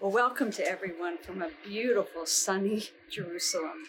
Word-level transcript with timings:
Well, 0.00 0.12
welcome 0.12 0.52
to 0.52 0.64
everyone 0.64 1.18
from 1.18 1.42
a 1.42 1.50
beautiful 1.64 2.24
sunny 2.24 2.84
Jerusalem. 3.10 3.82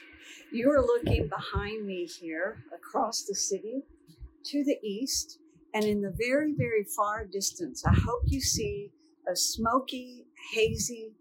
You 0.52 0.72
are 0.72 0.82
looking 0.82 1.28
behind 1.28 1.86
me 1.86 2.08
here 2.08 2.64
across 2.74 3.26
the 3.26 3.36
city 3.36 3.84
to 4.46 4.64
the 4.64 4.80
east, 4.84 5.38
and 5.72 5.86
in 5.86 6.02
the 6.02 6.12
very, 6.18 6.56
very 6.58 6.84
far 6.84 7.26
distance, 7.26 7.86
I 7.86 7.94
hope 7.94 8.24
you 8.26 8.42
see 8.42 8.90
a 9.32 9.36
smoky, 9.36 10.26
hazy 10.52 11.12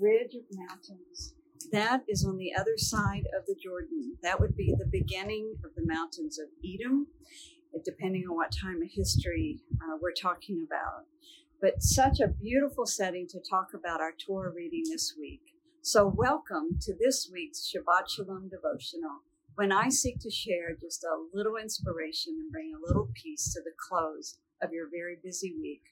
ridge 0.00 0.34
of 0.34 0.44
mountains. 0.50 1.34
That 1.70 2.04
is 2.08 2.24
on 2.24 2.38
the 2.38 2.54
other 2.54 2.78
side 2.78 3.24
of 3.38 3.44
the 3.46 3.56
Jordan. 3.62 4.16
That 4.22 4.40
would 4.40 4.56
be 4.56 4.74
the 4.78 4.88
beginning 4.90 5.56
of 5.62 5.74
the 5.74 5.84
mountains 5.84 6.38
of 6.38 6.48
Edom, 6.64 7.08
depending 7.84 8.24
on 8.30 8.34
what 8.34 8.50
time 8.58 8.80
of 8.80 8.88
history 8.90 9.60
uh, 9.82 9.98
we're 10.00 10.12
talking 10.12 10.66
about 10.66 11.04
but 11.60 11.82
such 11.82 12.20
a 12.20 12.28
beautiful 12.28 12.86
setting 12.86 13.26
to 13.28 13.40
talk 13.40 13.68
about 13.74 14.00
our 14.00 14.12
Torah 14.12 14.52
reading 14.54 14.84
this 14.90 15.14
week. 15.18 15.40
So, 15.82 16.06
welcome 16.06 16.78
to 16.82 16.94
this 16.94 17.28
week's 17.32 17.68
Shabbat 17.68 18.08
Shalom 18.08 18.48
devotional, 18.48 19.22
when 19.56 19.72
I 19.72 19.88
seek 19.88 20.20
to 20.20 20.30
share 20.30 20.76
just 20.80 21.02
a 21.02 21.18
little 21.34 21.56
inspiration 21.56 22.34
and 22.38 22.52
bring 22.52 22.72
a 22.72 22.86
little 22.86 23.08
peace 23.20 23.52
to 23.54 23.60
the 23.60 23.72
close 23.88 24.38
of 24.62 24.72
your 24.72 24.86
very 24.88 25.16
busy 25.22 25.52
week. 25.60 25.82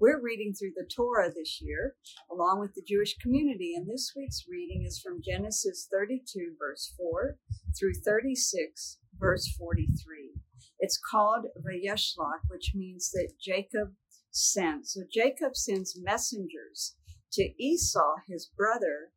We're 0.00 0.22
reading 0.22 0.52
through 0.52 0.74
the 0.76 0.88
Torah 0.88 1.32
this 1.32 1.60
year, 1.60 1.96
along 2.30 2.60
with 2.60 2.74
the 2.74 2.84
Jewish 2.86 3.16
community, 3.18 3.74
and 3.76 3.88
this 3.88 4.12
week's 4.16 4.44
reading 4.48 4.84
is 4.86 5.00
from 5.00 5.22
Genesis 5.24 5.88
32, 5.92 6.54
verse 6.56 6.94
4, 6.96 7.36
through 7.76 7.94
36, 7.94 8.98
verse 9.18 9.48
43. 9.58 10.40
It's 10.78 11.00
called 11.10 11.46
Vayeshlach, 11.58 12.48
which 12.48 12.72
means 12.74 13.10
that 13.10 13.32
Jacob 13.40 13.92
sent. 14.30 14.88
So 14.88 15.02
Jacob 15.10 15.56
sends 15.56 15.98
messengers 16.00 16.96
to 17.32 17.50
Esau, 17.62 18.16
his 18.26 18.50
brother, 18.56 19.12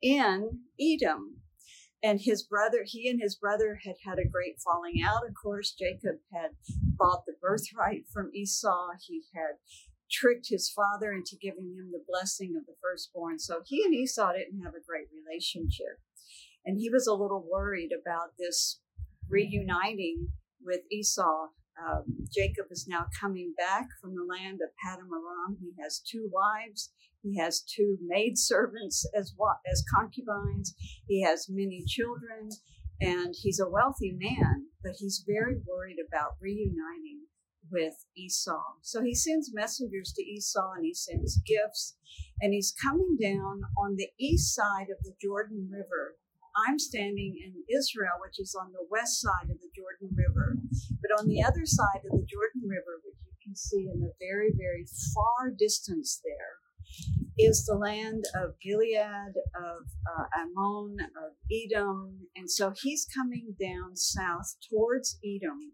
in 0.00 0.60
Edom. 0.80 1.38
And 2.02 2.20
his 2.20 2.44
brother, 2.44 2.84
he 2.84 3.08
and 3.08 3.20
his 3.20 3.34
brother 3.34 3.80
had 3.84 3.96
had 4.04 4.18
a 4.18 4.28
great 4.28 4.60
falling 4.60 5.02
out. 5.04 5.26
Of 5.26 5.34
course, 5.34 5.74
Jacob 5.76 6.20
had 6.32 6.52
bought 6.96 7.24
the 7.26 7.34
birthright 7.40 8.04
from 8.12 8.30
Esau. 8.32 8.90
He 9.04 9.24
had 9.34 9.56
tricked 10.10 10.46
his 10.48 10.70
father 10.70 11.12
into 11.12 11.36
giving 11.40 11.74
him 11.76 11.90
the 11.90 12.04
blessing 12.06 12.54
of 12.56 12.66
the 12.66 12.76
firstborn. 12.80 13.38
So 13.38 13.62
he 13.66 13.82
and 13.84 13.94
Esau 13.94 14.32
didn't 14.32 14.62
have 14.62 14.74
a 14.74 14.86
great 14.86 15.08
relationship. 15.12 16.00
And 16.64 16.78
he 16.78 16.88
was 16.88 17.06
a 17.06 17.14
little 17.14 17.44
worried 17.50 17.90
about 17.92 18.36
this 18.38 18.80
reuniting 19.28 20.28
with 20.64 20.80
Esau 20.90 21.48
um, 21.84 22.04
Jacob 22.32 22.66
is 22.70 22.86
now 22.88 23.06
coming 23.20 23.54
back 23.56 23.86
from 24.00 24.14
the 24.14 24.26
land 24.28 24.60
of 24.62 24.70
Padam 24.84 25.10
Aram. 25.12 25.58
He 25.60 25.72
has 25.82 26.00
two 26.00 26.28
wives. 26.32 26.92
He 27.22 27.38
has 27.38 27.62
two 27.62 27.98
maidservants 28.02 29.04
as 29.14 29.34
as 29.70 29.84
concubines. 29.94 30.74
He 31.06 31.22
has 31.22 31.48
many 31.48 31.84
children, 31.86 32.50
and 33.00 33.34
he's 33.40 33.60
a 33.60 33.68
wealthy 33.68 34.16
man. 34.18 34.66
But 34.82 34.94
he's 34.98 35.24
very 35.26 35.56
worried 35.66 35.98
about 36.06 36.36
reuniting 36.40 37.26
with 37.70 37.94
Esau. 38.16 38.62
So 38.82 39.02
he 39.02 39.14
sends 39.14 39.52
messengers 39.52 40.12
to 40.16 40.22
Esau, 40.22 40.72
and 40.76 40.84
he 40.84 40.94
sends 40.94 41.40
gifts, 41.46 41.96
and 42.40 42.52
he's 42.54 42.74
coming 42.82 43.16
down 43.20 43.62
on 43.76 43.96
the 43.96 44.08
east 44.18 44.54
side 44.54 44.88
of 44.90 45.02
the 45.02 45.12
Jordan 45.20 45.68
River 45.70 46.16
I'm 46.66 46.78
standing 46.78 47.38
in 47.38 47.62
Israel, 47.70 48.18
which 48.18 48.40
is 48.40 48.56
on 48.58 48.72
the 48.72 48.86
west 48.90 49.20
side 49.20 49.50
of 49.50 49.60
the 49.60 49.67
Jordan 50.00 50.16
River. 50.16 50.56
But 51.00 51.20
on 51.20 51.28
the 51.28 51.42
other 51.42 51.64
side 51.64 52.02
of 52.04 52.12
the 52.12 52.26
Jordan 52.26 52.68
River, 52.68 53.00
which 53.04 53.16
you 53.24 53.32
can 53.42 53.56
see 53.56 53.88
in 53.92 54.00
the 54.00 54.12
very, 54.20 54.52
very 54.56 54.86
far 55.14 55.50
distance 55.50 56.20
there, 56.24 56.58
is 57.38 57.64
the 57.64 57.74
land 57.74 58.24
of 58.34 58.58
Gilead, 58.60 59.34
of 59.54 59.86
uh, 60.06 60.24
Ammon, 60.36 60.96
of 61.00 61.32
Edom. 61.52 62.28
And 62.34 62.50
so 62.50 62.72
he's 62.82 63.06
coming 63.14 63.54
down 63.60 63.96
south 63.96 64.56
towards 64.70 65.18
Edom, 65.24 65.72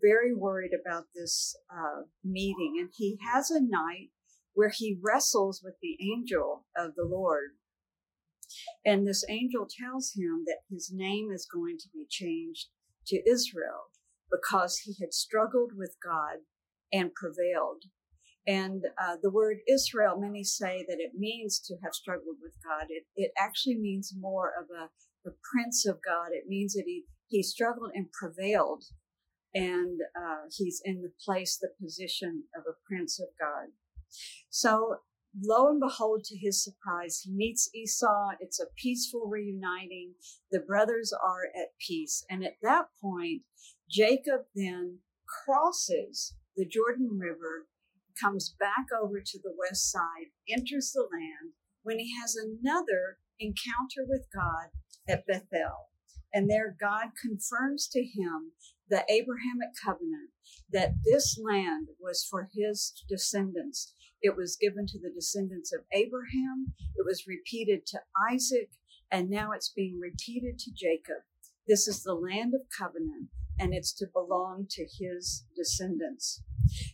very 0.00 0.34
worried 0.34 0.72
about 0.74 1.04
this 1.14 1.56
uh, 1.70 2.02
meeting. 2.24 2.76
And 2.80 2.90
he 2.94 3.18
has 3.32 3.50
a 3.50 3.60
night 3.60 4.10
where 4.54 4.72
he 4.74 4.98
wrestles 5.00 5.62
with 5.64 5.74
the 5.80 5.96
angel 6.02 6.66
of 6.76 6.94
the 6.96 7.04
Lord. 7.04 7.50
And 8.84 9.06
this 9.06 9.24
angel 9.28 9.68
tells 9.70 10.12
him 10.16 10.42
that 10.46 10.58
his 10.68 10.90
name 10.92 11.30
is 11.32 11.46
going 11.46 11.78
to 11.78 11.88
be 11.94 12.04
changed 12.10 12.66
to 13.10 13.30
Israel 13.30 13.90
because 14.30 14.78
he 14.78 14.94
had 15.00 15.12
struggled 15.12 15.72
with 15.76 15.96
God 16.04 16.38
and 16.92 17.14
prevailed. 17.14 17.84
And 18.46 18.84
uh, 19.00 19.16
the 19.22 19.30
word 19.30 19.58
Israel, 19.68 20.18
many 20.18 20.42
say 20.42 20.84
that 20.88 20.98
it 20.98 21.12
means 21.14 21.60
to 21.66 21.76
have 21.84 21.94
struggled 21.94 22.36
with 22.42 22.54
God. 22.64 22.86
It, 22.88 23.04
it 23.14 23.32
actually 23.38 23.76
means 23.76 24.14
more 24.16 24.50
of 24.58 24.66
a 24.70 24.88
the 25.24 25.34
prince 25.52 25.86
of 25.86 25.98
God. 26.04 26.28
It 26.32 26.44
means 26.48 26.74
that 26.74 26.84
he, 26.86 27.04
he 27.28 27.42
struggled 27.42 27.90
and 27.94 28.06
prevailed. 28.12 28.84
And 29.52 30.00
uh, 30.16 30.46
he's 30.56 30.80
in 30.84 31.02
the 31.02 31.12
place, 31.24 31.58
the 31.60 31.70
position 31.82 32.44
of 32.56 32.62
a 32.68 32.78
prince 32.86 33.18
of 33.20 33.28
God. 33.38 33.72
So 34.48 34.98
lo 35.38 35.68
and 35.68 35.80
behold, 35.80 36.24
to 36.24 36.36
his 36.36 36.62
surprise, 36.62 37.20
he 37.24 37.32
meets 37.32 37.70
Esau. 37.74 38.30
It's 38.40 38.60
a 38.60 38.72
peaceful 38.76 39.26
reuniting. 39.26 40.14
The 40.50 40.60
brothers 40.60 41.12
are 41.12 41.44
at 41.54 41.78
peace. 41.78 42.24
And 42.30 42.44
at 42.44 42.56
that 42.62 42.86
point, 43.00 43.42
Jacob 43.88 44.42
then 44.54 44.98
crosses 45.44 46.34
the 46.56 46.66
Jordan 46.66 47.18
River, 47.18 47.66
comes 48.20 48.54
back 48.58 48.86
over 49.00 49.20
to 49.20 49.38
the 49.42 49.54
west 49.56 49.90
side, 49.90 50.30
enters 50.48 50.92
the 50.92 51.02
land 51.02 51.54
when 51.82 51.98
he 51.98 52.12
has 52.20 52.36
another 52.36 53.18
encounter 53.38 54.04
with 54.06 54.26
God 54.34 54.70
at 55.08 55.26
Bethel. 55.26 55.88
And 56.32 56.48
there, 56.48 56.76
God 56.78 57.10
confirms 57.20 57.88
to 57.88 58.00
him 58.00 58.52
the 58.88 59.04
Abrahamic 59.08 59.70
covenant 59.82 60.30
that 60.70 60.94
this 61.04 61.40
land 61.42 61.88
was 61.98 62.26
for 62.28 62.48
his 62.54 62.92
descendants 63.08 63.94
it 64.22 64.36
was 64.36 64.56
given 64.56 64.86
to 64.86 64.98
the 64.98 65.10
descendants 65.10 65.72
of 65.72 65.80
Abraham. 65.92 66.74
It 66.96 67.04
was 67.06 67.26
repeated 67.26 67.86
to 67.86 68.00
Isaac, 68.30 68.70
and 69.10 69.30
now 69.30 69.52
it's 69.52 69.72
being 69.74 69.98
repeated 70.00 70.58
to 70.60 70.72
Jacob. 70.72 71.22
This 71.66 71.88
is 71.88 72.02
the 72.02 72.14
land 72.14 72.54
of 72.54 72.62
covenant, 72.76 73.28
and 73.58 73.74
it's 73.74 73.92
to 73.94 74.06
belong 74.12 74.66
to 74.70 74.86
his 74.98 75.44
descendants. 75.56 76.42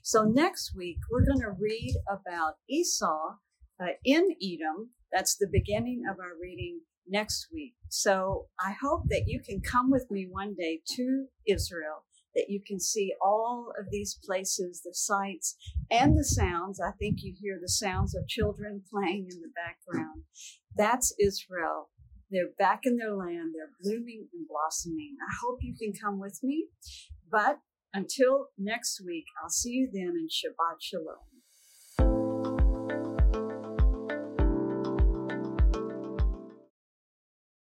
So 0.02 0.24
next 0.24 0.74
week, 0.76 0.98
we're 1.10 1.26
going 1.26 1.40
to 1.40 1.56
read 1.58 1.96
about 2.08 2.54
Esau 2.68 3.36
uh, 3.80 3.86
in 4.04 4.36
Edom. 4.42 4.90
That's 5.12 5.36
the 5.36 5.48
beginning 5.50 6.02
of 6.10 6.18
our 6.20 6.32
reading 6.40 6.80
next 7.08 7.48
week. 7.52 7.74
So 7.88 8.46
I 8.58 8.74
hope 8.80 9.04
that 9.08 9.24
you 9.26 9.40
can 9.40 9.60
come 9.60 9.90
with 9.90 10.10
me 10.10 10.26
one 10.28 10.54
day 10.54 10.80
to 10.96 11.26
Israel 11.46 12.05
that 12.36 12.46
you 12.48 12.60
can 12.64 12.78
see 12.78 13.12
all 13.20 13.72
of 13.78 13.86
these 13.90 14.18
places, 14.24 14.82
the 14.84 14.94
sights 14.94 15.56
and 15.90 16.16
the 16.16 16.24
sounds. 16.24 16.80
I 16.80 16.92
think 16.92 17.18
you 17.22 17.34
hear 17.40 17.58
the 17.60 17.68
sounds 17.68 18.14
of 18.14 18.28
children 18.28 18.82
playing 18.92 19.26
in 19.30 19.40
the 19.40 19.50
background. 19.56 20.22
That's 20.76 21.14
Israel. 21.18 21.90
They're 22.30 22.52
back 22.58 22.80
in 22.84 22.98
their 22.98 23.14
land. 23.14 23.54
They're 23.54 23.72
blooming 23.82 24.28
and 24.32 24.46
blossoming. 24.46 25.16
I 25.20 25.34
hope 25.42 25.58
you 25.62 25.74
can 25.80 25.92
come 25.92 26.20
with 26.20 26.40
me. 26.42 26.66
But 27.30 27.58
until 27.94 28.48
next 28.58 29.00
week, 29.04 29.24
I'll 29.42 29.50
see 29.50 29.70
you 29.70 29.88
then 29.92 30.14
in 30.16 30.28
Shabbat 30.28 30.76
Shalom. 30.80 31.35